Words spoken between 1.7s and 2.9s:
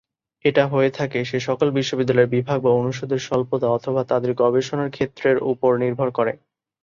বিশ্ববিদ্যালয়ের বিভাগ বা